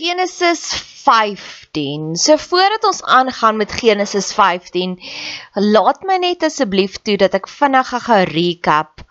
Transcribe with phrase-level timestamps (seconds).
[0.00, 0.60] Genesis
[1.04, 2.16] 15.
[2.16, 4.96] So voordat ons aangaan met Genesis 15,
[5.52, 9.04] laat my net asseblief toe dat ek vinnig 'n recap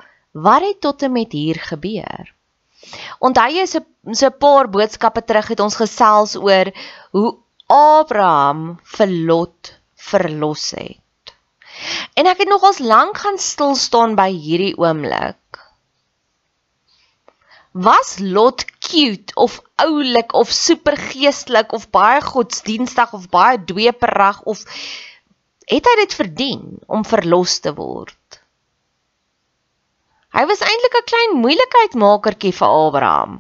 [0.48, 2.34] wat het tot en met hier gebeur.
[3.20, 3.86] Onthou jy so
[4.22, 6.74] so 'n paar boodskappe terug het ons gesels oor
[7.12, 7.38] hoe
[7.68, 9.74] Abraham vir Lot
[10.10, 11.36] verlos het.
[12.18, 15.38] En ek het nogals lank gaan stil staan by hierdie oomblik
[17.72, 24.64] was Lot cute of oulik of super geestelik of baie godsdienstig of baie dweeperig of
[25.70, 28.42] het hy dit verdien om verlos te word?
[30.34, 33.40] Hy was eintlik 'n klein moeilikheidmakertjie vir Abraham.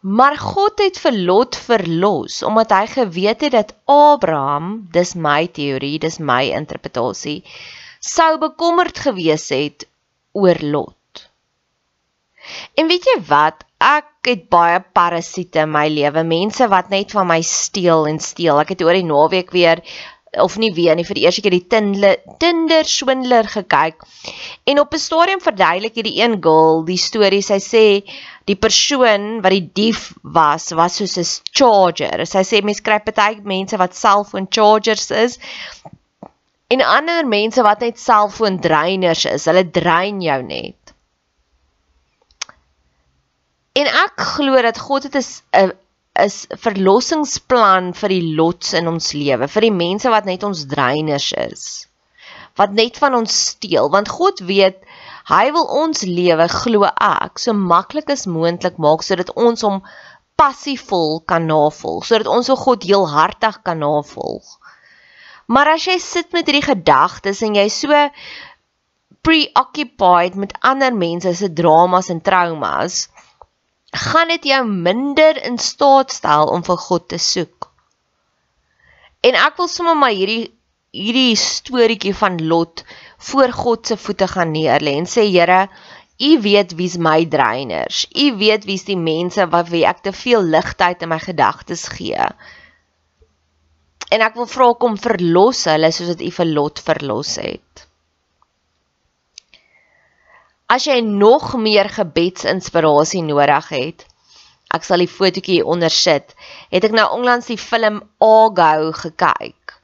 [0.00, 5.98] Maar God het vir Lot verlos omdat hy geweet het dat Abraham, dis my teorie,
[5.98, 7.42] dis my interpretasie,
[8.00, 9.88] sou bekommerd gewees het
[10.32, 10.95] oor Lot.
[12.74, 13.64] En weet jy wat?
[13.82, 18.60] Ek het baie parasiete in my lewe, mense wat net van my steel en steel.
[18.62, 19.82] Ek het oor die naweek weer
[20.42, 21.66] of nie weer nie vir die eerste keer die
[22.40, 24.02] Tinder swindler gekyk.
[24.64, 27.42] En op 'n stadium verduidelik hierdie een girl die storie.
[27.42, 27.84] Sy sê
[28.44, 32.26] die persoon wat die dief was, was soos 'n charger.
[32.26, 35.38] Sy sê mense kry baie mense wat selfoon chargers is
[36.68, 39.44] en ander mense wat net selfoon dreiners is.
[39.44, 40.85] Hulle drein jou net.
[43.76, 45.72] En ek glo dat God het 'n
[46.16, 51.32] 'n verlossingsplan vir die lots in ons lewe, vir die mense wat net ons dreiners
[51.32, 51.64] is.
[52.56, 54.78] Wat net van ons steel, want God weet
[55.28, 59.82] hy wil ons lewe glo ek so maklik as moontlik maak sodat ons hom
[60.40, 64.56] passievol kan navolg, sodat ons so God heelhartig kan navolg.
[65.52, 68.00] Maar as jy sit met hierdie gedagtes en jy so
[69.26, 73.06] preoccupied met ander mense se dramas en traumas,
[73.96, 77.70] gaan dit jou minder in staat stel om vir God te soek.
[79.26, 80.52] En ek wil sommer maar hierdie
[80.96, 82.84] hierdie storieetjie van Lot
[83.28, 85.66] voor God se voete gaan neerlê en sê Here,
[86.16, 88.06] U weet wie's my dreiners.
[88.16, 92.28] U weet wie's die mense wat wie ek te veel ligtheid in my gedagtes gee.
[94.08, 97.85] En ek wil vra kom verlos hulle soos wat U vir Lot verlos het.
[100.66, 104.06] As jy nog meer gebedsinspirasie nodig het,
[104.74, 106.34] ek sal die fotootjie onder sit.
[106.74, 109.76] Het ek nou onlangs die film Argo gekyk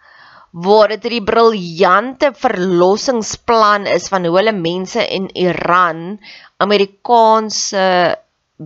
[0.52, 6.20] waar dit 'n briljante verlossingsplan is van hoe hulle mense in Iran
[6.58, 8.18] Amerikaanse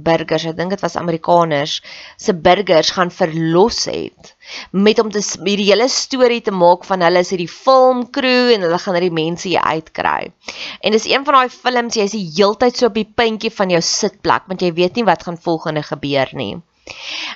[0.04, 1.80] burgers, ek dink dit was Amerikaners,
[2.20, 4.36] se burgers gaan verlos het
[4.70, 8.78] met om te hierdie hele storie te maak van hulle is hierdie filmkrew en hulle
[8.82, 10.30] gaan hierdie mense hier uitkry.
[10.80, 13.74] En dis een van daai films jy is die heeltyd so op die puntjie van
[13.74, 16.54] jou sitplek want jy weet nie wat gaan volgende gebeur nie.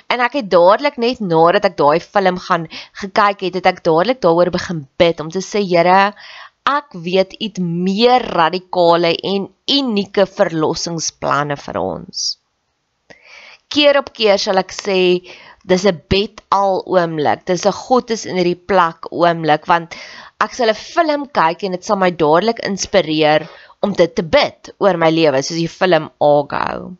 [0.07, 2.69] En ek het dadelik net nadat ek daai film gaan
[3.01, 6.13] gekyk het, het ek dadelik daaroor begin bid om te sê Here,
[6.67, 9.49] ek weet het meer radikale en
[9.79, 12.29] unieke verlossingsplanne vir ons
[13.75, 14.99] keer op keer sal ek sê
[15.71, 17.45] dis 'n bed al oomblik.
[17.49, 19.97] Dis 'n God is in hierdie plek oomblik want
[20.45, 23.47] ek sal 'n film kyk en dit sal my dadelik inspireer
[23.85, 26.95] om dit te bid oor my lewe soos die film Argo.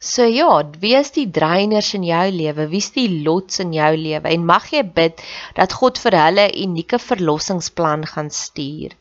[0.00, 2.68] So ja, wie is die dreiners in jou lewe?
[2.70, 4.30] Wie is die lots in jou lewe?
[4.30, 5.18] En mag jy bid
[5.56, 8.94] dat God vir hulle 'n unieke verlossingsplan gaan stuur.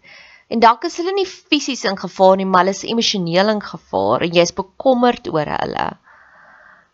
[0.48, 4.24] En dalk is hulle nie fisies in gevaar nie, maar hulle is emosioneel in gevaar
[4.24, 5.88] en jy is bekommerd oor hulle.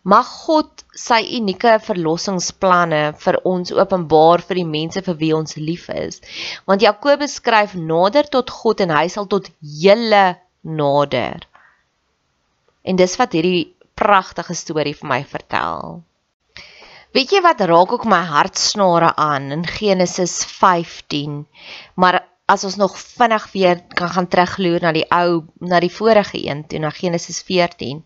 [0.04, 5.86] Mag God sy unieke verlossingsplanne vir ons openbaar vir die mense vir wie ons lief
[5.88, 6.18] is.
[6.68, 9.48] Want Jakobus skryf nader tot God en hy sal tot
[9.84, 10.26] julle
[10.60, 11.46] nader.
[12.84, 16.02] En dis wat hierdie pragtige storie vir my vertel.
[17.14, 21.44] Weet jy wat raak ook my hartsnare aan in Genesis 15?
[21.94, 26.40] Maar as ons nog vinnig weer kan gaan terugloer na die ou na die vorige
[26.44, 28.02] een toe na Genesis 14.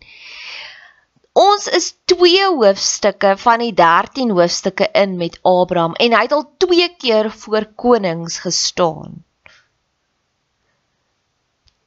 [1.39, 6.47] Ons is twee hoofstukke van die 13 hoofstukke in met Abraham en hy het al
[6.57, 9.23] twee keer voor konings gestaan.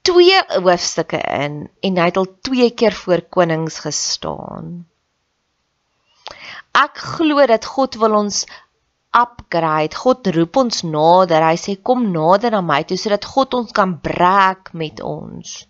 [0.03, 4.87] Twee hoofstukke in en hy het al twee keer voor konings gestaan.
[6.73, 8.45] Ek glo dat God wil ons
[9.13, 9.95] upgrade.
[9.95, 11.45] God roep ons nader.
[11.45, 15.63] Hy sê kom nader na my toe sodat God ons kan breek met ons.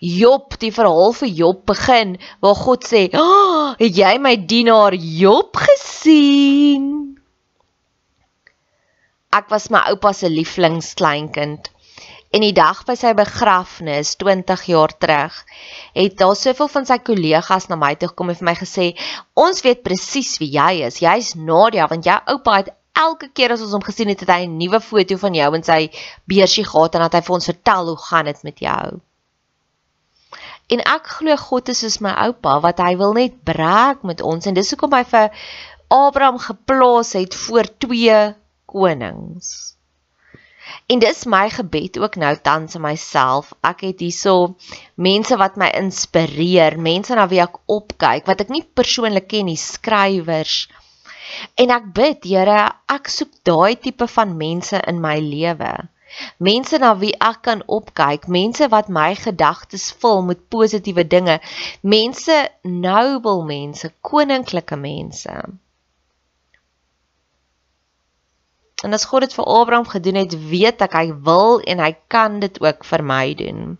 [0.00, 5.56] Job, die verhaal vir Job begin waar God sê, oh, "Het jy my dienaar Job
[5.56, 7.16] gesien?"
[9.32, 11.70] Ek was my oupa se lieflingskleinkind
[12.36, 15.36] En die dag by sy begrafnis 20 jaar terug,
[15.96, 18.86] het daar soveel van sy kollegas na my toe gekom en vir my gesê,
[19.32, 20.98] "Ons weet presies wie jy is.
[21.00, 24.44] Jy's Nadia, want jou oupa het elke keer as ons hom gesien het, het hy
[24.44, 25.90] 'n nuwe foto van jou in sy
[26.26, 29.00] beursie gehad en dat hy vir ons vertel hoe gaan dit met jou."
[30.68, 34.46] En ek glo God is soos my oupa wat hy wil net braak met ons
[34.46, 35.30] en dis hoekom hy vir
[35.88, 38.34] Abraham geplaas het voor twee
[38.66, 39.75] konings.
[40.92, 43.52] En dis my gebed ook nou tans aan myself.
[43.70, 44.56] Ek het hierso
[45.08, 49.58] mense wat my inspireer, mense na wie ek opkyk wat ek nie persoonlik ken nie,
[49.60, 50.56] skrywers.
[51.62, 52.60] En ek bid, Here,
[52.96, 55.74] ek soek daai tipe van mense in my lewe.
[56.48, 61.40] Mense na wie ek kan opkyk, mense wat my gedagtes vul met positiewe dinge,
[61.82, 62.36] mense
[62.86, 65.34] noble mense, koninklike mense.
[68.84, 72.40] En as God dit vir Abraham gedoen het, weet ek hy wil en hy kan
[72.42, 73.76] dit ook vir my doen.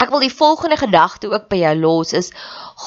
[0.00, 2.32] Ek wil die volgende gedagte ook by jou los is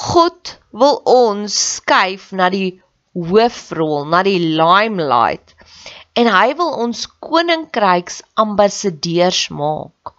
[0.10, 2.82] God wil ons skuif na die
[3.18, 5.56] hoofrol, na die limelight.
[6.14, 10.14] En hy wil ons koninkryks ambassadeurs maak.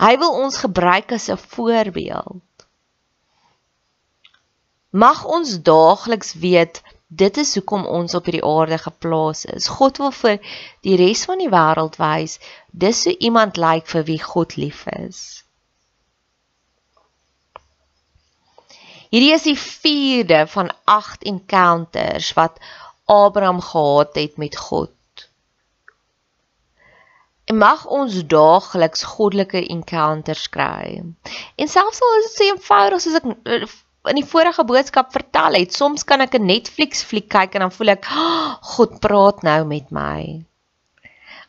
[0.00, 2.42] Hy wil ons gebruik as 'n voorbeeld.
[4.90, 9.68] Mag ons daagliks weet Dit is hoekom ons op hierdie aarde geplaas is.
[9.68, 10.40] God wil vir
[10.82, 12.38] die res van die wêreld wys
[12.72, 15.20] dis hoe iemand lyk like vir wie God lief is.
[19.14, 22.58] Hierdie is die 4de van 8 encounters wat
[23.06, 24.90] Abraham gehad het met God.
[27.46, 31.02] En mag ons daagliks goddelike encounters kry.
[31.54, 33.30] En selfs al is dit so eenvoudig soos ek
[34.10, 37.72] in die vorige boodskap vertel het, soms kan ek 'n Netflix fliek kyk en dan
[37.72, 40.44] voel ek, oh, God praat nou met my.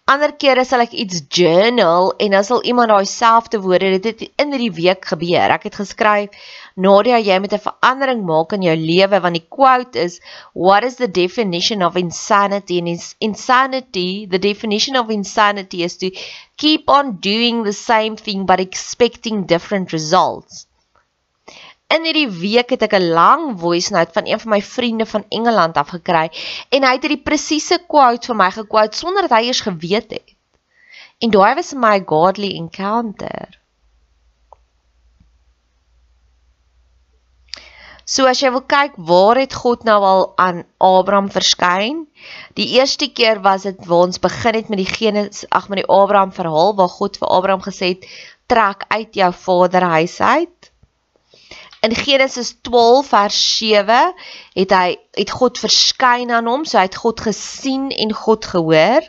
[0.08, 4.22] Ander kere sal ek iets journal en dan sal iemand daai selfde woorde dit het
[4.40, 5.52] in hierdie week gebeur.
[5.52, 6.54] Ek het geskryf
[6.86, 10.22] Nadia, jy moet 'n verandering maak in jou lewe want die quote is
[10.54, 16.10] what is the definition of insanity and is insanity the definition of insanity is to
[16.56, 20.67] keep on doing the same thing but expecting different results.
[21.88, 25.24] In hierdie week het ek 'n lang voice note van een van my vriende van
[25.30, 26.26] Engeland af gekry
[26.70, 30.36] en hy het hierdie presiese quote vir my gequote sonder dat hy eers geweet het.
[31.24, 33.48] En daai was my godly encounter.
[38.08, 42.06] So as jy wil kyk waar het God nou al aan Abraham verskyn?
[42.60, 45.90] Die eerste keer was dit waar ons begin het met die Genesis, ag met die
[45.92, 48.08] Abraham verhaal waar God vir Abraham gesê het:
[48.48, 50.57] "Trek uit jou vaderhuis uit."
[51.82, 54.14] In Genesis 12 vers 7
[54.54, 59.06] het hy het God verskyn aan hom, so hy het God gesien en God gehoor.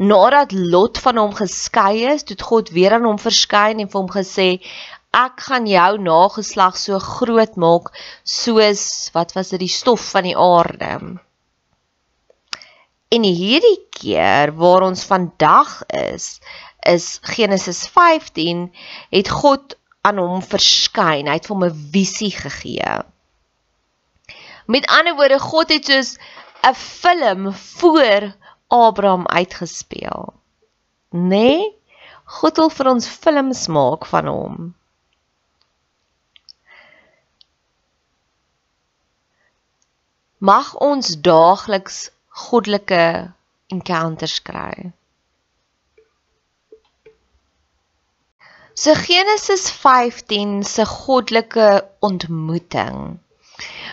[0.00, 4.10] Nadat Lot van hom geskei is, het God weer aan hom verskyn en vir hom
[4.10, 4.48] gesê:
[5.14, 7.92] "Ek gaan jou nageslag so groot maak
[8.24, 11.20] soos wat was dit die stof van die aarde."
[13.14, 16.40] En hierdie keer waar ons vandag is,
[16.82, 18.72] is Genesis 15
[19.10, 21.28] het God aan hom verskyn.
[21.28, 22.94] Hy het vir hom 'n visie gegee.
[24.66, 26.16] Met ander woorde, God het soos
[26.62, 28.32] 'n film voor
[28.68, 30.32] Abraham uitgespeel.
[31.12, 31.20] Nê?
[31.28, 31.82] Nee?
[32.24, 34.74] God wil vir ons films maak van hom.
[40.38, 43.32] Mag ons daagliks goddelike
[43.72, 44.92] encounters kry.
[48.74, 53.20] So Genesis 15 se goddelike ontmoeting.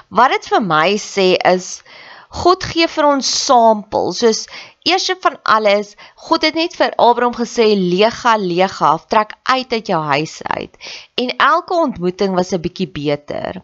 [0.09, 1.67] Wat dit vir my sê is
[2.41, 4.23] God gee vir ons samples.
[4.23, 4.47] Soos
[4.89, 5.93] eers van alles,
[6.25, 10.73] God het net vir Abraham gesê lega lega, trek uit uit jou huis uit.
[11.13, 13.61] En elke ontmoeting was 'n bietjie beter.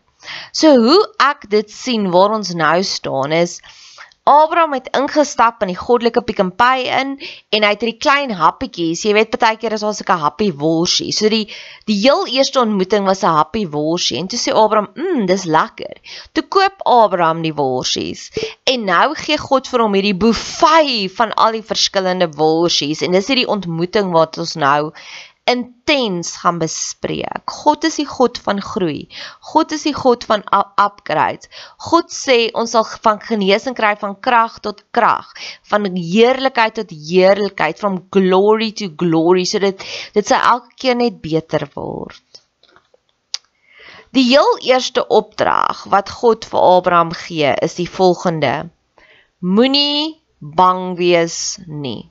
[0.54, 3.58] So hoe ek dit sien waar ons nou staan is
[4.27, 7.13] Abraham het ingestap in die goddelike Pick n Pay in
[7.55, 10.50] en hy het hierdie klein happietjies, jy weet baie keer is daar so 'n happy
[10.51, 11.13] worsie.
[11.15, 11.48] So die
[11.88, 15.96] die heel eerste ontmoeting was 'n happy worsie en toe sê Abraham, "Mmm, dis lekker."
[16.34, 18.31] Toe koop Abraham die worsies
[18.65, 23.27] en nou gee God vir hom hierdie buffet van al die verskillende worsies en dis
[23.27, 24.91] hierdie ontmoeting wat ons nou
[25.48, 27.44] intens gaan bespreek.
[27.63, 29.08] God is die God van groei.
[29.51, 31.50] God is die God van upgrades.
[31.89, 35.32] God sê ons sal van genesing kry van krag tot krag,
[35.72, 39.88] van heerlikheid tot heerlikheid, from glory to glory, so dit
[40.18, 42.22] dit sal elke keer net beter word.
[44.16, 48.70] Die heel eerste opdrag wat God vir Abraham gee, is die volgende:
[49.39, 52.10] Moenie bang wees nie.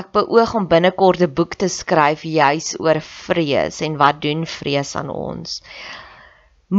[0.00, 4.90] Ek beoog om binnekort 'n boek te skryf juis oor vrees en wat doen vrees
[5.00, 5.62] aan ons.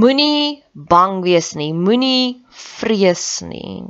[0.02, 3.84] Moenie bang wees nie, moenie vrees nie.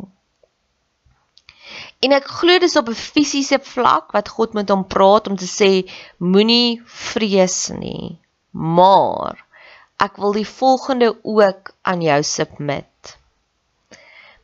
[2.00, 5.50] En ek glo dis op 'n fisiese vlak wat God met hom praat om te
[5.59, 5.71] sê
[6.17, 8.19] moenie vrees nie.
[8.51, 9.36] Maar
[10.05, 13.17] ek wil die volgende ook aan jou submit.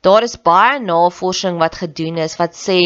[0.05, 2.79] Daar is baie navorsing wat gedoen is wat sê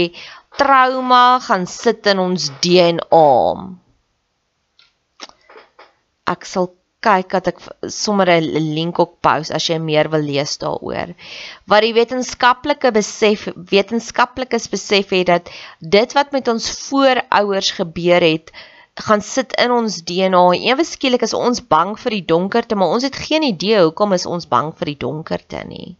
[0.59, 3.29] trauma gaan sit in ons DNA.
[6.33, 6.73] Ek sal
[7.05, 7.59] kyk dat ek
[7.95, 11.13] sommer 'n link op post as jy meer wil lees daaroor.
[11.65, 18.51] Wat die wetenskaplike besef wetenskaplikes besef het dat dit wat met ons voorouers gebeur het
[19.07, 20.43] gaan sit in ons DNA.
[20.71, 24.25] Ewe skielik is ons bang vir die donkerte, maar ons het geen idee hoekom is
[24.25, 25.95] ons bang vir die donkerte nie.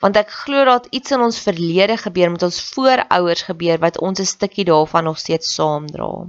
[0.00, 4.20] Want ek glo dat iets in ons verlede gebeur met ons voorouers gebeur wat ons
[4.20, 6.26] 'n stukkie daarvan nog steeds saamdra.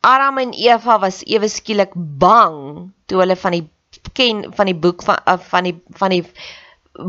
[0.00, 3.66] Adam en Eva was ewe skielik bang toe hulle van die
[4.12, 6.24] ken van die boek van uh, van die van die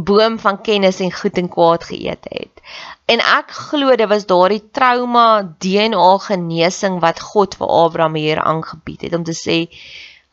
[0.10, 2.62] boom van kennis en goed en kwaad geëet het.
[3.06, 5.27] En ek glo dit was daardie trauma
[5.63, 9.58] DNA genesing wat God vir Abraham hier aangebied het om te sê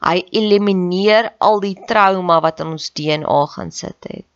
[0.04, 4.33] hy elimineer al die trauma wat in ons DNA gaan sit het.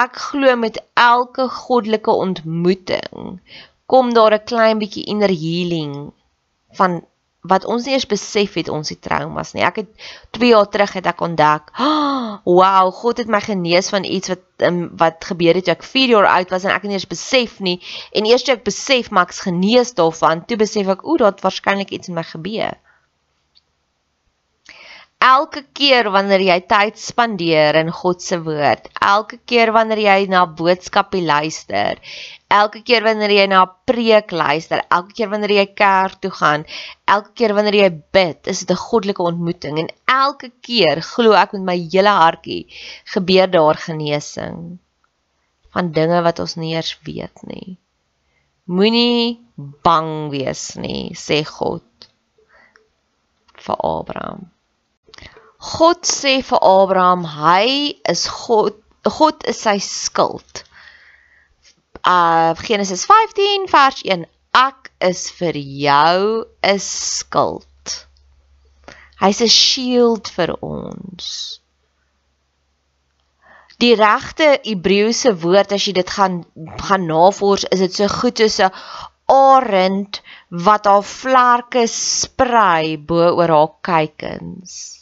[0.00, 3.40] Ek glo met elke goddelike ontmoeting
[3.92, 6.12] kom daar 'n klein bietjie inner healing
[6.78, 7.02] van
[7.42, 9.64] wat ons nie eers besef het ons het traumas nie.
[9.66, 9.90] Ek het
[10.30, 14.44] 2 jaar terug het ek ontdek, oh, "Wow, God het my genees van iets wat
[14.58, 17.14] um, wat gebeur het toe ek 4 jaar oud was en ek het nie eers
[17.16, 17.82] besef nie."
[18.12, 21.40] En eers toe ek besef maar ek's genees daarvan, toe besef ek, "O, daar het
[21.42, 22.78] waarskynlik iets in my gebeur."
[25.22, 30.40] Elke keer wanneer jy tyd spandeer in God se woord, elke keer wanneer jy na
[30.58, 32.00] boodskappe luister,
[32.50, 36.64] elke keer wanneer jy na preek luister, elke keer wanneer jy kerk toe gaan,
[37.06, 41.54] elke keer wanneer jy bid, is dit 'n goddelike ontmoeting en elke keer glo ek
[41.54, 42.66] met my hele hartjie
[43.14, 44.58] gebeur daar genesing
[45.70, 47.78] van dinge wat ons nie eers weet nie.
[48.66, 49.38] Moenie
[49.86, 52.10] bang wees nie, sê God
[53.62, 54.51] vir Abraham.
[55.62, 58.74] God sê vir Abraham, hy is God,
[59.06, 60.64] God is sy skild
[62.04, 64.26] uh Genesis 15 vers 1
[64.58, 68.06] ek is vir jou 'n skild.
[69.22, 71.60] Hy's 'n shield vir ons.
[73.78, 76.44] Die regte Hebreëse woord as jy dit gaan
[76.78, 78.72] gaan navors is dit so goed soos 'n
[79.26, 85.01] arend wat haar vlerke sprei bo oor haar kuikens.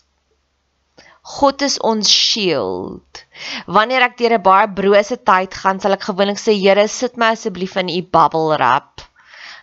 [1.30, 3.22] God is ons shield.
[3.66, 7.32] Wanneer ek deur 'n baie brose tyd gaan, sal ek gewoonlik sê, Here, sit my
[7.36, 9.00] asseblief in u bubble wrap.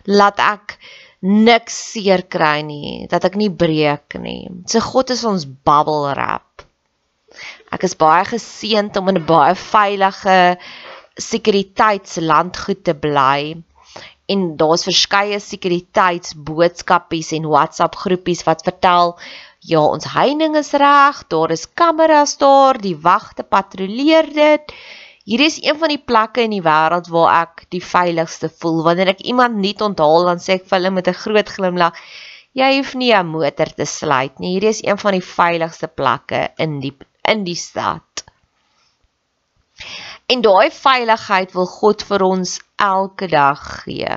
[0.06, 0.78] Laat ek
[1.20, 4.48] niks seer kry nie, dat ek nie breek nie.
[4.66, 6.62] So God is ons bubble wrap.
[7.72, 10.58] Ek is baie geseënd om in 'n baie veilige
[11.18, 13.56] sekuriteitslandgoed te bly
[14.28, 19.16] en daar's verskeie sekuriteitsboodskapies en WhatsApp groepies wat vertel
[19.68, 24.72] Ja, ons heining is reg, daar is kameras daar, die wagte patrolleer dit.
[25.28, 28.80] Hier is een van die plekke in die wêreld waar ek die veiligste voel.
[28.86, 32.00] Wanneer ek iemand nie onthaal dan sê ek vir hulle met 'n groot glimlag,
[32.56, 34.54] jy hoef nie 'n motor te sluit nie.
[34.56, 36.96] Hier is een van die veiligste plekke in die
[37.28, 38.24] in die stad.
[40.32, 44.16] En daai veiligheid wil God vir ons elke dag gee.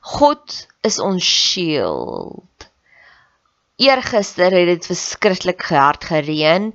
[0.00, 2.47] God is ons shield.
[3.78, 6.72] Eergister het dit verskriklik hard gereën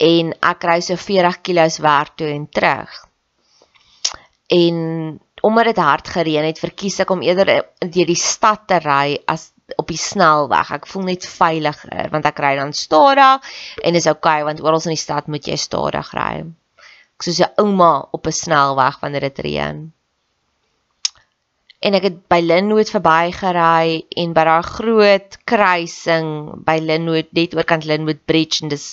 [0.00, 2.94] en ek ry so 40 km werk toe en terug.
[4.56, 4.76] En
[5.44, 9.50] omdat dit hard gereën het, verkies ek om eerder deur die stad te ry as
[9.76, 10.70] op die snelweg.
[10.78, 14.96] Ek voel net veiliger want ek ry dan stadig en is okay want oral in
[14.96, 16.46] die stad moet jy stadig ry.
[17.16, 19.84] Ek soos 'n ouma op 'n snelweg wanneer dit reën
[21.84, 26.28] en ek het by Linwood verbygery en by daai groot kruising
[26.64, 28.86] by Linwood net oorkant Linwood Bridge en dis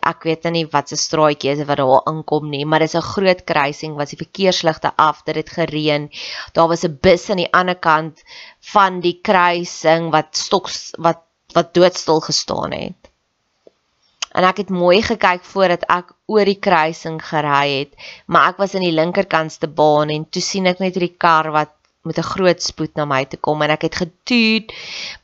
[0.00, 3.44] ek weet nie wat se straatjie is wat daar aankom nie maar dis 'n groot
[3.44, 6.08] kruising was die verkeersligte af dit het gereën.
[6.54, 8.24] Daar was 'n bus aan die ander kant
[8.72, 11.20] van die kruising wat stoks wat
[11.52, 13.00] wat doodstil gestaan het.
[14.32, 17.92] En ek het mooi gekyk voordat ek oor die kruising gery het
[18.26, 21.76] maar ek was aan die linkerkantste baan en toe sien ek net hierdie kar wat
[22.08, 24.72] met 'n groot spoed na my toe kom en ek het getuut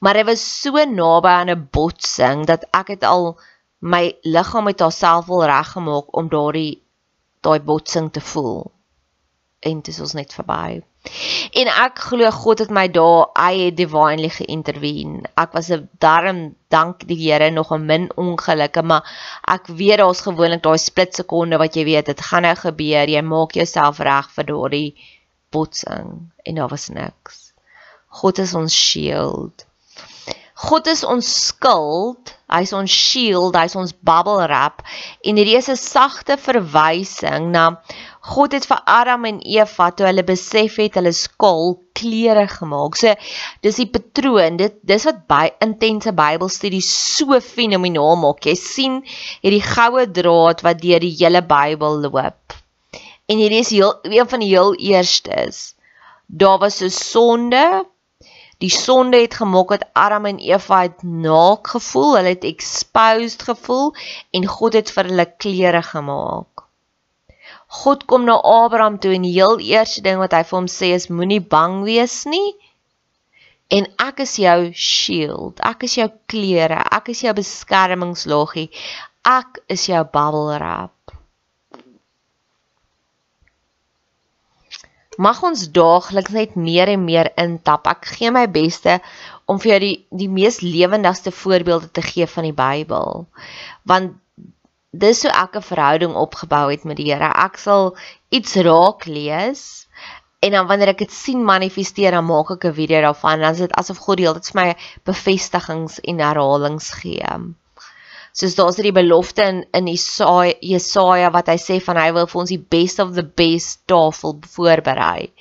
[0.01, 3.39] maar hy was so naby aan 'n botsing dat ek het al
[3.79, 6.83] my liggaam met haarself wil reggemaak om daardie
[7.41, 8.73] daai botsing te voel
[9.61, 10.81] en dit is ons net verby.
[11.59, 15.31] En ek glo God het my daar, hy het divinely geïntervene.
[15.41, 19.03] Ek was 'n darm dank die Here nog 'n min ongelukke, maar
[19.47, 23.09] ek weet daar's gewoonlik daai split sekonde wat jy weet dit gaan nou gebeur.
[23.09, 24.95] Jy maak jouself reg vir daardie
[25.51, 27.53] botsing en daar was niks.
[28.21, 29.67] God is ons shield.
[30.59, 34.83] God is ons skild, hy's ons shield, hy's ons bubble wrap
[35.23, 37.79] en hierdie is 'n sagte verwysing na
[38.29, 42.99] God het vir Adam en Eva toe hulle besef het hulle skaal klere gemaak.
[42.99, 43.15] So
[43.63, 44.59] dis die patroon.
[44.59, 48.45] Dit dis wat by intense Bybelstudie so fenomenaal maak.
[48.45, 49.01] Jy sien
[49.41, 52.48] hierdie goue draad wat deur die hele Bybel loop.
[53.29, 55.75] En hierdie is heel een van die heel eerstes.
[56.27, 57.87] Daar was 'n sonde.
[58.59, 63.95] Die sonde het gemaak dat Adam en Eva het naak gevoel, hulle het exposed gevoel
[64.31, 66.65] en God het vir hulle klere gemaak.
[67.67, 70.91] God kom na Abraham toe en die heel eerste ding wat hy vir hom sê
[70.97, 72.57] is moenie bang wees nie.
[73.69, 78.71] En ek is jou shield, ek is jou klere, ek is jou beskermingsloggie.
[79.29, 80.98] Ek is jou bubble wrap.
[85.19, 87.89] Mag ons daagliks net meer en meer intap.
[87.91, 89.01] Ek gee my beste
[89.51, 93.27] om vir jou die die mees lewendigste voorbeelde te gee van die Bybel.
[93.83, 94.15] Want
[94.95, 97.33] dis hoe ek 'n verhouding opgebou het met die Here.
[97.35, 97.97] Ek sal
[98.31, 99.89] iets raak lees
[100.41, 103.41] en dan wanneer ek dit sien manifesteer, dan maak ek 'n video daarvan.
[103.41, 107.27] Dan is dit asof God deel dit vir my bevestigings en herhalings gee.
[108.39, 112.41] Soos daar's hierdie belofte in in Jesaja, Jesaja wat hy sê van hy wil vir
[112.45, 115.33] ons die best of the best tafel voorberei.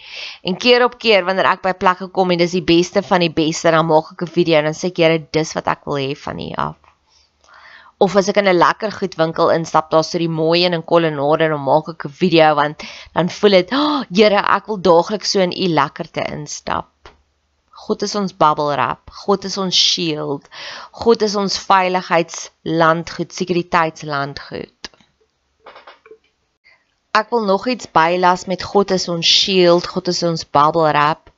[0.43, 3.33] En keer op keer wanneer ek by plekke kom en dis die beste van die
[3.43, 6.01] beste, dan maak ek 'n video en dan sê ek Here, dis wat ek wil
[6.01, 6.75] hê van U af
[7.99, 10.85] of as ek in 'n lekker goed winkel instap, daar's so die mooi een in
[10.91, 14.67] Kolonade en dan maak ek 'n video want dan voel dit, "Ag, oh, Here, ek
[14.67, 16.96] wil daagliks so in U lekkerte instap."
[17.85, 19.11] God is ons bubble wrap.
[19.25, 20.47] God is ons shield.
[20.91, 24.91] God is ons veiligheidslandgoed, sekuriteitslandgoed.
[27.17, 31.31] Ek wil nog iets bylas met God is ons shield, God is ons bubble wrap.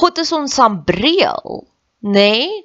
[0.00, 1.64] God is ons sambreel,
[2.06, 2.12] nê?
[2.14, 2.64] Nee?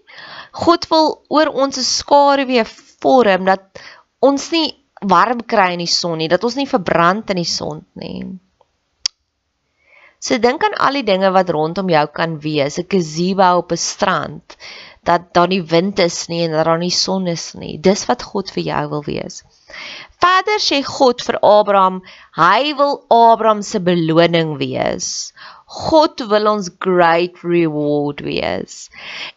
[0.56, 2.64] God wil oor ons skaduwee
[3.02, 3.82] vorm dat
[4.24, 4.70] ons nie
[5.04, 8.24] warm kry in die son nie, dat ons nie verbrand in die son nie.
[10.26, 13.82] So dink aan al die dinge wat rondom jou kan wees, 'n gazebo op 'n
[13.92, 14.58] strand,
[15.10, 17.78] dat daar nie wind is nie en dat daar nie son is nie.
[17.78, 19.44] Dis wat God vir jou wil wees.
[20.24, 22.02] Verder sê God vir Abraham,
[22.40, 25.34] hy wil Abraham se beloning wees.
[25.66, 28.90] God wil ons great reward wees.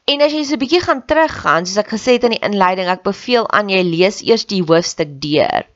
[0.07, 2.89] En as jy so 'n bietjie gaan teruggaan, soos ek gesê het in die inleiding,
[2.89, 5.69] ek beveel aan jy lees eers die hoofstuk deur.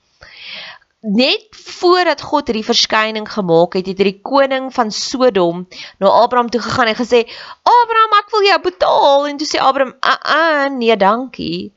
[1.02, 5.64] Net voordat God hierdie verskyning gemaak het, het hierdie koning van Sodom
[5.98, 7.24] na Abraham toe gegaan en gesê:
[7.66, 11.72] "Abraham, ek wil jou betaal." En toe sê Abraham: "Aa, uh -uh, nee, dankie."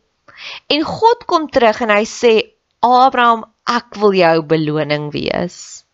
[0.69, 5.85] En God kom terug en hy sê: "Abraham, ek wil jou beloning wees."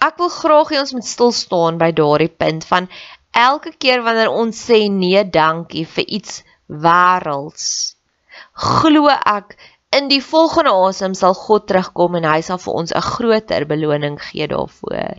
[0.00, 2.88] Ek wil graag hê ons moet stil staan by daardie punt van
[3.32, 7.96] elke keer wanneer ons sê nee dankie vir iets wêrelds
[8.60, 9.56] glo ek
[9.96, 14.18] in die volgende asem sal God terugkom en hy sal vir ons 'n groter beloning
[14.28, 15.18] gee daarvoor.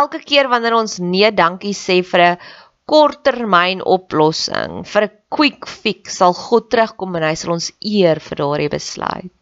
[0.00, 2.38] Elke keer wanneer ons nee dankie sê vir 'n
[2.86, 8.36] korttermyn oplossing, vir 'n quick fix, sal God terugkom en hy sal ons eer vir
[8.36, 9.32] daardie besluit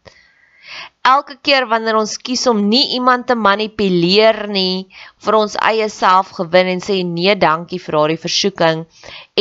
[1.05, 4.87] elke keer wanneer ons kies om nie iemand te manipuleer nie
[5.25, 8.85] vir ons eie selfgewin en sê nee dankie vir daardie versoeking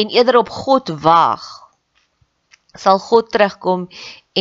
[0.02, 1.46] en eerder op God wag
[2.74, 3.88] sal God terugkom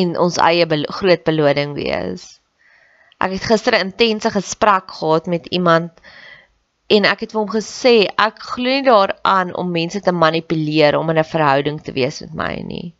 [0.01, 2.39] en ons eie belo groot beloning wees.
[3.19, 5.91] Ek het gister 'n intense gesprek gehad met iemand
[6.87, 11.09] en ek het vir hom gesê ek glo nie daaraan om mense te manipuleer om
[11.09, 12.95] in 'n verhouding te wees met my nie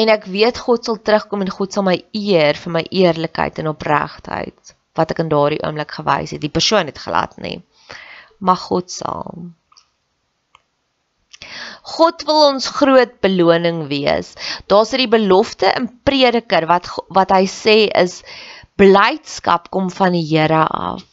[0.00, 3.72] en ek weet God sal terugkom en God sal my eer vir my eerlikheid en
[3.72, 6.42] opregtheid wat ek in daardie oomblik gewys het.
[6.42, 7.60] Die persoon het glad nie.
[8.42, 9.52] Mag God saam.
[11.96, 14.34] God wil ons groot beloning wees.
[14.70, 18.22] Daar's hierdie belofte in Prediker wat wat hy sê is
[18.78, 21.04] blydskap kom van die Here af.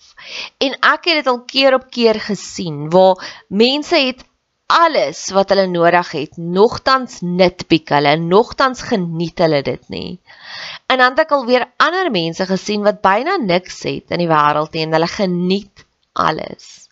[0.61, 4.25] En ek het dit al keer op keer gesien waar mense het
[4.65, 10.17] alles wat hulle nodig het, nogtans nitpiek hulle, nogtans geniet hulle dit nie.
[10.89, 14.31] En dan het ek al weer ander mense gesien wat byna niks het in die
[14.31, 16.84] wêreld nie en hulle geniet alles.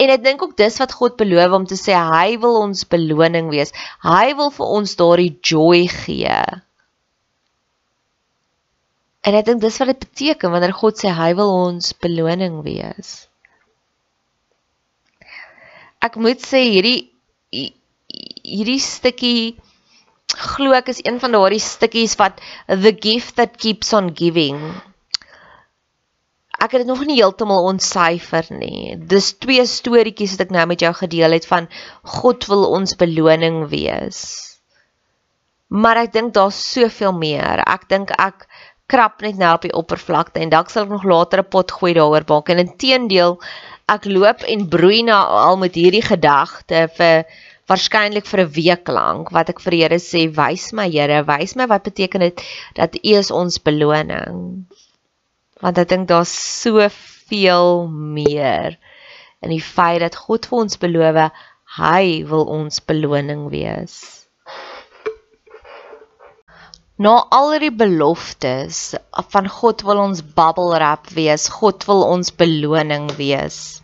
[0.00, 3.50] En ek dink ook dis wat God beloof om te sê hy wil ons beloning
[3.52, 3.74] wees.
[4.04, 6.36] Hy wil vir ons daardie joy gee.
[9.20, 13.10] En ek dink dis wat dit beteken wanneer God sê hy wil ons beloning wees.
[16.00, 17.10] Ek moet sê hierdie
[17.52, 19.58] hierdie stukkie
[20.30, 24.62] glo ek is een van daardie stukkies wat the gift that keeps on giving.
[26.60, 28.96] Ek het dit nog nie heeltemal ontsyfer nie.
[29.12, 31.70] Dis twee storieetjies wat ek nou met jou gedeel het van
[32.18, 34.20] God wil ons beloning wees.
[35.70, 37.62] Maar ek dink daar's soveel meer.
[37.64, 38.44] Ek dink ek
[38.90, 41.94] krap net nou op die oppervlakte en dalk sal ek nog later 'n pot gooi
[41.94, 42.50] daaroor maak.
[42.50, 43.38] En inteendeel,
[43.88, 47.24] ek loop en broei na al met hierdie gedagte vir
[47.70, 51.56] waarskynlik vir 'n week lank wat ek vir die Here sê, wys my Here, wys
[51.56, 52.42] my wat beteken dit
[52.74, 54.66] dat U is ons beloning.
[55.60, 58.78] Want ek dink daar's soveel meer
[59.40, 61.20] in die feit dat God vir ons beloof
[61.78, 63.98] hy wil ons beloning wees.
[67.00, 68.80] Na al die beloftes
[69.32, 73.80] van God wil ons bubble wrap wees, God wil ons beloning wees.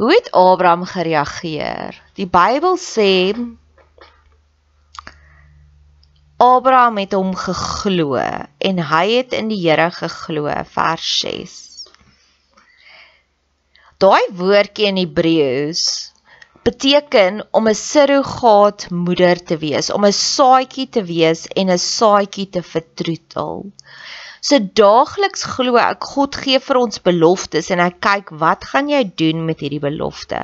[0.00, 1.98] Hoe het Abraham gereageer?
[2.16, 3.34] Die Bybel sê
[6.40, 11.56] Abraham het hom geglo en hy het in die Here geglo vers 6.
[14.00, 15.82] Daai woordjie in Hebreëus
[16.64, 22.48] beteken om 'n surrogaat moeder te wees, om 'n saadjie te wees en 'n saadjie
[22.48, 23.72] te vertroetel.
[24.40, 29.02] So daagliks glo ek God gee vir ons beloftes en hy kyk wat gaan jy
[29.22, 30.40] doen met hierdie belofte?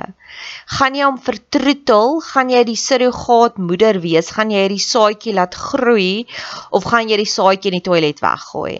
[0.77, 2.19] Gaan jy hom vertroetel?
[2.21, 4.29] Gaan jy die surrogaat moeder wees?
[4.37, 6.27] Gaan jy hierdie saadjie laat groei
[6.69, 8.77] of gaan jy die saadjie in die toilet weggooi?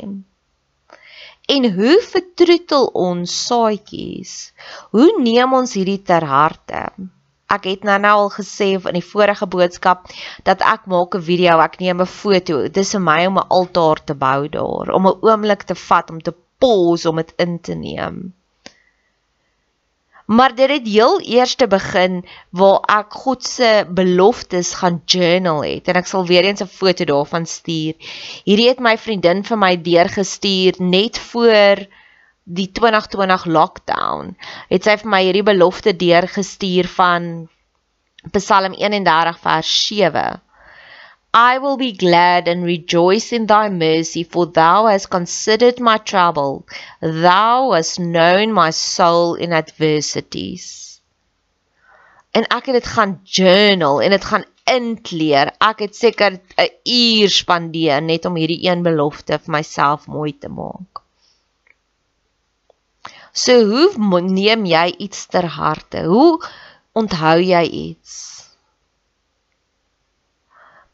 [1.57, 4.33] En hoe vertroetel ons saadjies?
[4.93, 6.85] Hoe neem ons hierdie ter harte?
[7.47, 10.09] Ek het nou nou al gesê in die vorige boodskap
[10.43, 12.67] dat ek maak 'n video, ek neem 'n foto.
[12.67, 16.19] Dis vir my om 'n altaar te bou daar, om 'n oomblik te vat om
[16.21, 18.33] te pause om dit in te neem.
[20.27, 25.87] Maar dit het heel eers te begin waar ek God se beloftes gaan journal het
[25.87, 27.95] en ek sal weer eens 'n foto daarvan stuur.
[28.43, 31.87] Hierdie het my vriendin vir my deurgestuur net voor
[32.47, 34.35] die 2020 lockdown
[34.71, 37.25] het sy vir my hierdie belofte deurgestuur van
[38.31, 40.27] Psalm 31 vers 7
[41.37, 46.65] I will be glad and rejoice in thy mercy for thou hast considered my trouble.
[47.01, 51.01] Thou hast known my soul in adversities.
[52.31, 57.29] En ek het dit gaan journal en dit gaan inkleer ek het seker 'n uur
[57.29, 60.96] spandeer net om hierdie een belofte vir myself mooi te maak
[63.31, 66.05] So hoe neem jy iets ter harte?
[66.07, 66.39] Hoe
[66.93, 68.15] onthou jy iets?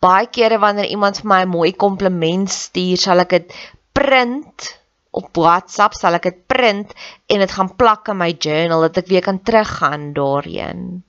[0.03, 3.53] Baie kere wanneer iemand vir my 'n mooi kompliment stuur, sal ek dit
[3.93, 4.73] print
[5.11, 6.93] op WhatsApp, sal ek dit print
[7.29, 11.03] en dit gaan plak in my journal dat ek weer kan teruggaan daarheen.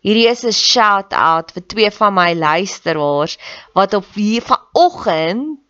[0.00, 3.36] Hierdie is 'n shout out vir twee van my luisteraars
[3.74, 5.69] wat op hier vanoggend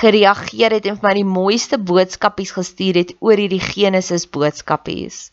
[0.00, 5.30] gereageer het en vir my die mooiste boodskapies gestuur het oor hierdie Genesis boodskapies.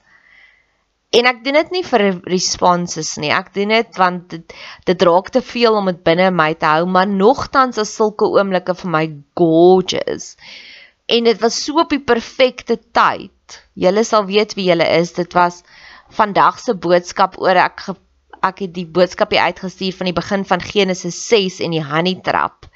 [1.16, 3.32] En ek doen dit nie vir responses nie.
[3.32, 4.56] Ek doen dit want dit
[4.90, 8.76] dit raak te veel om dit binne my te hou, maar nogtans is sulke oomblikke
[8.82, 9.06] vir my
[9.40, 10.34] gorgeous.
[11.08, 13.62] En dit was so op die perfekte tyd.
[13.80, 15.14] Julle sal weet wie julle is.
[15.16, 15.62] Dit was
[16.18, 17.88] vandag se boodskap oor ek
[18.46, 22.68] ek het die boodskapie uitgestuur van die begin van Genesis 6 en die honey trap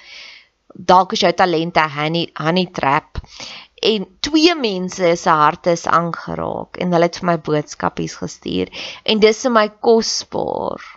[0.76, 3.22] dalk is jou talente honey honey trap
[3.82, 9.20] en twee mense se harte is aangeraak en hulle het vir my boodskapies gestuur en
[9.20, 10.90] dis vir my kosbaar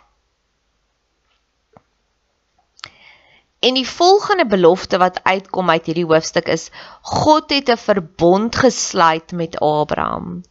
[3.64, 6.66] En die volgende belofte wat uitkom uit hierdie hoofstuk is
[7.00, 10.42] God het 'n verbond gesluit met Abraham.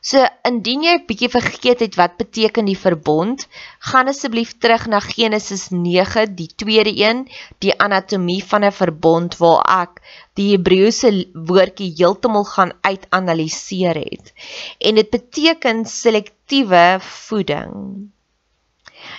[0.00, 3.46] So indien jy 'n bietjie vergeet het wat beteken die verbond,
[3.90, 7.24] gaan asseblief terug na Genesis 9, die tweede een,
[7.58, 10.02] die anatomie van 'n verbond waar ek
[10.38, 14.32] die Hebreëse woordjie heeltemal gaan uitanaliseer het.
[14.78, 17.74] En dit beteken selektiewe voeding.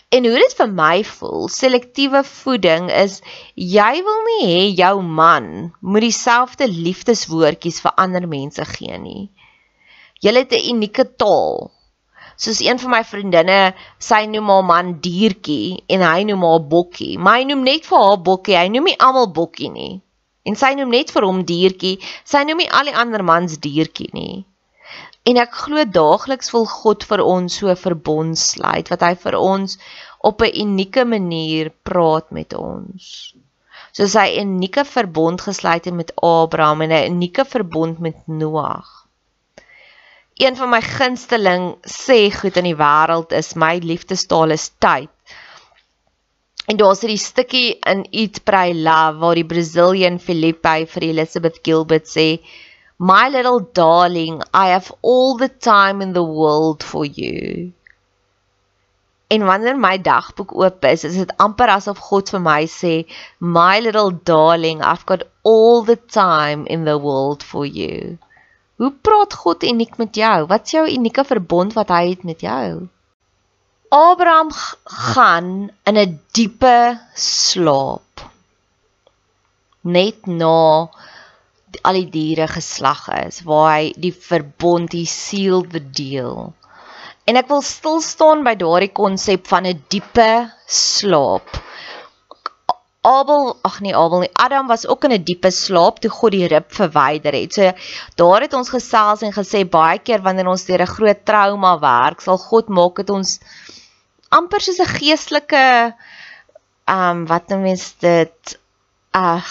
[0.10, 3.20] En hoe dit vir my voel, selektiewe voeding is
[3.56, 9.30] jy wil nie hê jou man moet dieselfde liefdeswoordjies vir ander mense gee nie.
[10.20, 11.72] Julle het 'n unieke taal.
[12.36, 17.18] Soos een van my vriendinne, sy noem haar man diertjie en hy noem haar bokkie,
[17.18, 20.02] maar hy noem net vir haar bokkie, hy noem nie almal bokkie nie.
[20.44, 24.10] En sy noem net vir hom diertjie, sy noem nie al die ander mans diertjie
[24.14, 24.46] nie.
[25.30, 29.78] En ek glo daagliks wil God vir ons so verbond sluit wat hy vir ons
[30.32, 33.34] op 'n unieke manier praat met ons.
[33.98, 38.99] soos hy 'n unieke verbond gesluit het met Abraham en 'n unieke verbond met Noag.
[40.40, 45.12] Een van my gunsteling sê goed in die wêreld is my liefdestaal is tyd.
[46.72, 52.08] En daar's hierdie stukkie in Eat Pray Love waar die Brazilian Felipe vir Elizabeth Gilbert
[52.08, 52.28] sê
[53.00, 57.74] My little darling, I have all the time in the world for you.
[59.28, 62.96] En wanneer my dagboek oop is, is dit amper asof God vir my sê,
[63.40, 68.18] "My little darling, I've got all the time in the world for you."
[68.80, 70.46] Hoe praat God uniek met jou?
[70.48, 72.88] Wat is jou unieke verbond wat hy het met jou?
[73.90, 74.52] Abraham
[75.12, 78.24] gaan in 'n diepe slaap.
[79.84, 80.90] Net na
[81.82, 86.54] al die diere geslag is, waar hy die verbond, die seal, the deal
[87.30, 90.30] En ek wil stil staan by daardie konsep van 'n diepe
[90.66, 91.50] slaap.
[93.02, 96.48] Abel, ag nee Abel nie, Adam was ook in 'n diepe slaap toe God die
[96.48, 97.54] rib verwyder het.
[97.54, 97.72] So
[98.16, 102.22] daar het ons gesels en gesê baie keer wanneer ons deur 'n groot trauma werk,
[102.22, 103.40] sal God maak dit ons
[104.30, 105.96] amper soos 'n geestelike
[106.88, 108.60] um, wat noem mens dit
[109.12, 109.48] ag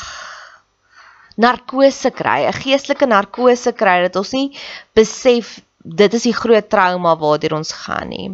[1.37, 4.53] narkose kry, 'n geestelike narkose kry dat ons nie
[4.95, 8.31] besef dit is die groot trauma waardeur ons gaan nie.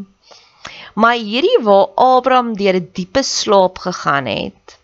[0.95, 4.79] Maar hierdie waar Abraham deur 'n diepe slaap gegaan het.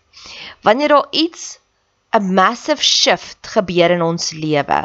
[0.61, 1.59] Wanneer daar iets
[2.17, 4.81] 'n massive shift gebeur in ons lewe,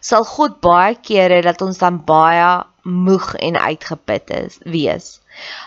[0.00, 5.20] sal God baie kere dat ons dan baie moeg en uitgeput is wees.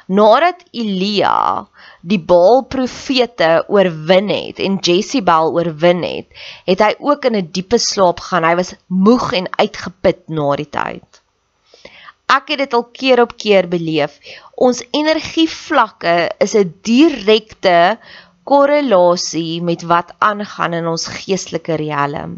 [0.08, 1.68] Nadat Elia
[2.02, 6.28] die Baal profete oorwin het en Jezebel oorwin het,
[6.66, 8.44] het hy ook in 'n diepe slaap gaan.
[8.44, 11.24] Hy was moeg en uitgeput na die tyd
[12.34, 14.18] ek het dit al keer op keer beleef.
[14.56, 17.98] Ons energievlakke is 'n direkte
[18.44, 22.36] korrelasie met wat aangaan in ons geestelike riem.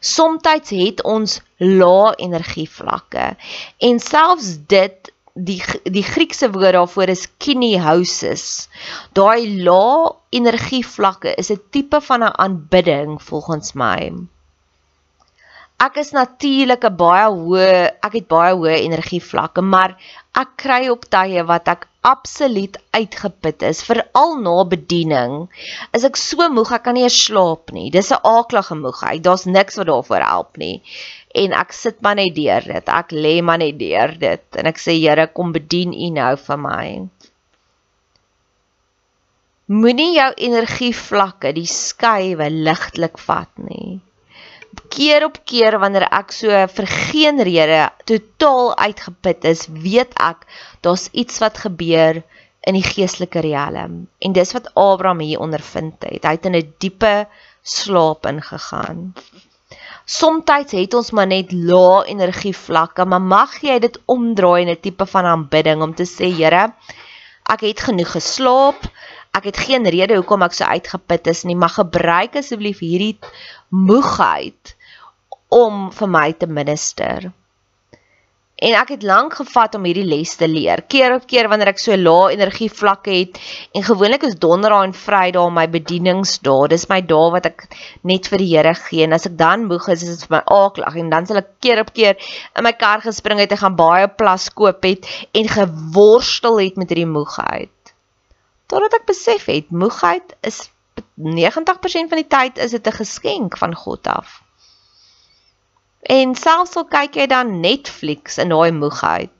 [0.00, 3.28] Somstyds het ons lae energievlakke
[3.90, 8.46] en selfs dit die die Griekse woord daarvoor is kinehousis.
[9.18, 14.12] Daai lae energievlakke is 'n tipe van 'n aanbidding volgens my
[15.78, 17.66] ek is natuurlik 'n baie hoë
[18.06, 19.94] ek het baie hoë energievlakke, maar
[20.38, 25.34] ek kry op tye wat ek absoluut uitgeput is, veral na bediening.
[25.96, 27.90] Is ek so moeg ek kan nie eens slaap nie.
[27.90, 29.22] Dis 'n aaklige moegheid.
[29.26, 30.82] Daar's niks wat daarvoor help nie.
[31.34, 32.88] En ek sit maar net deur dit.
[33.00, 36.58] Ek lê maar net deur dit en ek sê Here, kom bedien U nou vir
[36.58, 36.88] my.
[39.68, 44.00] Moenie jou energievlakke, die skuwe ligtelik vat nie
[44.88, 50.46] keer op keer wanneer ek so vir geen rede totaal uitgeput is, weet ek
[50.80, 52.22] daar's iets wat gebeur
[52.68, 54.08] in die geestelike riem.
[54.18, 56.24] En dis wat Abraham hier ondervind het.
[56.24, 57.26] Hy het in 'n diepe
[57.62, 59.14] slaap ingegaan.
[60.04, 64.80] Somstyds het ons maar net lae energie vlakke, maar mag jy dit omdraai in 'n
[64.80, 66.72] tipe van aanbidding om te sê, Here,
[67.44, 68.80] ek het genoeg geslaap.
[69.38, 73.14] Ek het geen rede hoekom ek so uitgeput is nie, maar gebruik asseblief hierdie
[73.70, 74.74] moegheid
[75.54, 77.28] om vir my te minister.
[78.58, 80.80] En ek het lank gevat om hierdie les te leer.
[80.90, 83.38] Keer op keer wanneer ek so lae energie vlakke het
[83.70, 86.66] en gewoonlik is donderdag en vrydag my bedieningsdae.
[86.74, 87.68] Dis my dae wat ek
[88.02, 89.06] net vir die Here gee.
[89.06, 91.54] En as ek dan moeg is, is dit vir my aaklag en dan sal ek
[91.62, 95.06] keer op keer in my kar gespring het en gaan baie plas koop het
[95.38, 97.77] en geworstel het met hierdie moegheid.
[98.68, 100.68] Totdat ek besef het, moegheid is
[101.16, 104.42] 90% van die tyd is dit 'n geskenk van God af.
[106.02, 109.32] En selfs al kyk jy dan Netflix in daai moegheid,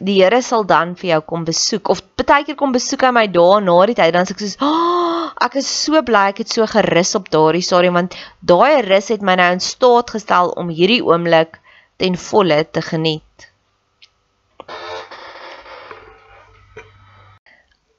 [0.00, 3.26] die Here sal dan vir jou kom besoek of baie keer kom besoek aan my
[3.26, 6.54] dae na die tyd dan sê ek soos, oh, ek is so bly ek het
[6.54, 10.68] so gerus op daardie stadium want daai rus het my nou in staat gestel om
[10.68, 11.58] hierdie oomblik
[11.98, 13.51] ten volle te geniet.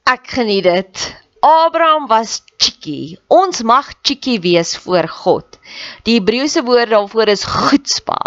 [0.04, 1.02] Ek geniet dit.
[1.40, 3.16] Abraham was cheeky.
[3.32, 5.56] Ons mag cheeky wees voor God.
[6.04, 8.18] Die Hebreëse woord daarvoor is goedspa.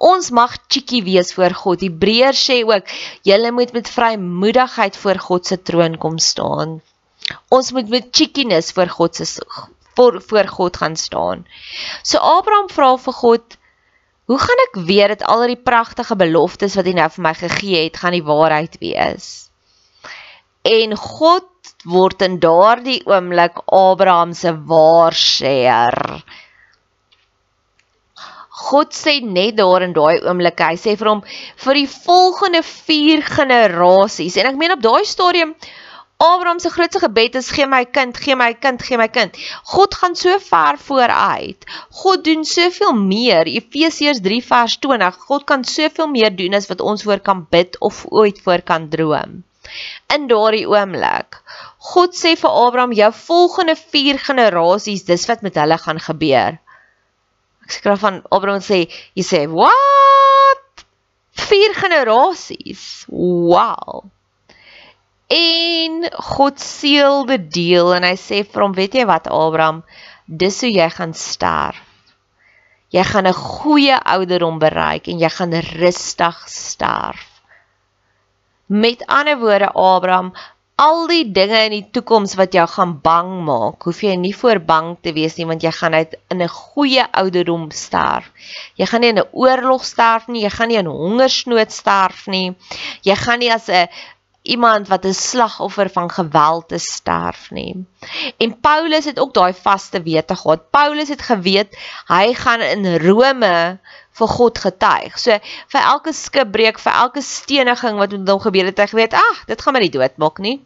[0.00, 1.84] Ons mag cheeky wees voor God.
[1.84, 2.88] Hebreërs sê ook,
[3.28, 6.80] julle moet met vrymoedigheid voor God se troon kom staan.
[7.52, 9.28] Ons moet met cheekiness voor God se
[9.94, 11.44] voor voor God gaan staan.
[12.02, 13.58] So Abraham vra vir God,
[14.24, 17.90] hoe gaan ek weet dat al die pragtige beloftes wat hy nou vir my gegee
[17.90, 19.43] het, gaan die waarheid wees?
[20.64, 21.50] En God
[21.84, 25.98] word in daardie oomblik Abraham se waarsêer.
[28.64, 31.22] God sê net daar in daai oomblik, hy sê vir hom
[31.66, 35.52] vir die volgende 4 generasies en ek meen op daai stadium
[36.24, 39.36] Abraham se grootste gebed is gee my kind, gee my kind, gee my kind.
[39.74, 41.66] God gaan so ver vooruit.
[42.02, 43.50] God doen soveel meer.
[43.50, 45.18] Efesiërs 3 vers 20.
[45.28, 48.88] God kan soveel meer doen as wat ons voor kan bid of ooit voor kan
[48.88, 49.42] droom.
[50.14, 51.40] In daardie oomblik.
[51.92, 56.58] God sê vir Abraham jou volgende 4 generasies, dis wat met hulle gaan gebeur.
[57.64, 58.84] Ek skryf van Abraham sê,
[59.16, 60.84] jy sê, "Wat?
[61.32, 63.06] 4 generasies.
[63.08, 64.04] Wow."
[65.28, 69.82] En God seël die deel en hy sê vir hom, weet jy wat Abraham,
[70.26, 71.80] dis hoe jy gaan sterf.
[72.94, 77.33] Jy gaan 'n goeie ouderdom bereik en jy gaan rustig sterf.
[78.66, 80.32] Met ander woorde Abraham,
[80.74, 84.58] al die dinge in die toekoms wat jou gaan bang maak, hoef jy nie voor
[84.58, 88.32] bang te wees nie want jy gaan uit in 'n goeie ouderdom sterf.
[88.74, 92.56] Jy gaan nie in 'n oorlog sterf nie, jy gaan nie in hongersnood sterf nie.
[93.02, 93.88] Jy gaan nie as 'n
[94.44, 97.86] iemand wat 'n slagoffer van geweld te sterf nie.
[98.36, 100.70] En Paulus het ook daai vaste wete gehad.
[100.70, 103.78] Paulus het geweet hy gaan in Rome
[104.10, 105.18] vir God getuig.
[105.18, 109.44] So vir elke skipbreek, vir elke steniging wat met hom gebeur het, hy geweet, "Ag,
[109.46, 110.64] dit gaan my nie doodmaak nie."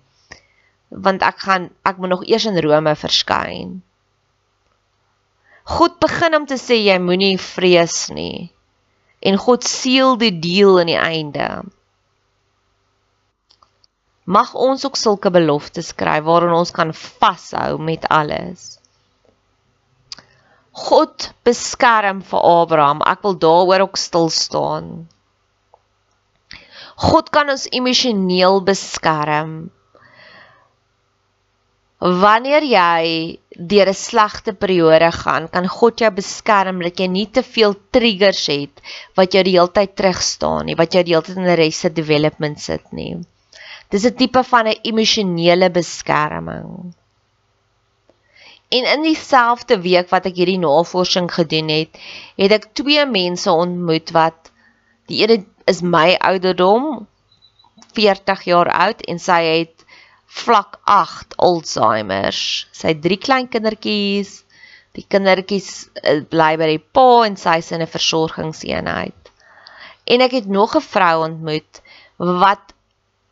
[0.88, 3.82] Want ek gaan ek moet nog eers in Rome verskyn.
[5.62, 8.50] God begin om te sê jy moenie vrees nie.
[9.20, 11.62] En God seël die deal aan die einde.
[14.28, 18.74] Mag ons ook sulke beloftes skryf waarin ons kan vashou met alles.
[20.78, 23.00] God beskerm vir Abraham.
[23.08, 24.90] Ek wil daaroor ook stil staan.
[27.08, 29.56] God kan ons emosioneel beskerm.
[31.98, 33.06] Wanneer jy
[33.72, 38.44] deur 'n slegte periode gaan, kan God jou beskerm dat jy nie te veel triggers
[38.46, 38.84] het
[39.16, 41.94] wat jou die hele tyd terugstaan nie, wat jou die hele tyd in 'n rest
[41.94, 43.16] development sit nie.
[43.88, 46.94] Dis 'n tipe van 'n emosionele beskerming.
[48.68, 51.96] En in dieselfde week wat ek hierdie navorsing gedoen het,
[52.36, 54.52] het ek twee mense ontmoet wat
[55.08, 57.06] die ene is my ouderdom
[57.96, 59.84] 40 jaar oud en sy het
[60.28, 62.68] vlak 8 Alzheimer's.
[62.76, 64.42] Sy het drie klein kindertjies.
[64.96, 69.32] Die kindertjies eh, bly by die pa en sy's in 'n versorgingseenheid.
[70.04, 71.80] En ek het nog 'n vrou ontmoet
[72.16, 72.74] wat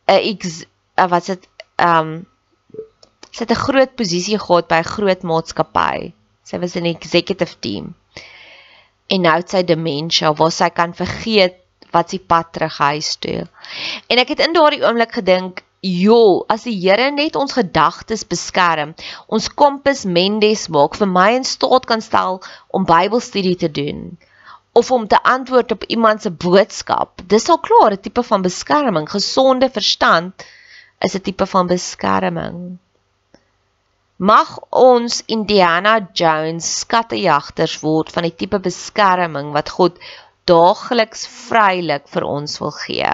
[0.07, 2.25] 'n wat sit ehm um,
[3.31, 6.13] sy het 'n groot posisie gehad by 'n groot maatskappy.
[6.43, 7.95] Sy was in die executive team.
[9.07, 11.55] En nou het sy demensie waar sy kan vergeet
[11.91, 13.47] wat sy pad terug huis toe.
[14.07, 18.95] En ek het in daardie oomblik gedink, "Jo, as die Here net ons gedagtes beskerm,
[19.27, 24.17] ons kompas mendes maak vir my in staat kan stel om Bybelstudie te doen."
[24.77, 27.21] Of om te antwoord op iemand se boodskap.
[27.33, 29.09] Dis al klaar 'n tipe van beskerming.
[29.09, 30.45] Gesonde verstand
[30.99, 32.77] is 'n tipe van beskerming.
[34.17, 39.99] Mag ons Indiana Jones skattejagters word van die tipe beskerming wat God
[40.49, 43.13] daagliks vrylik vir ons wil gee.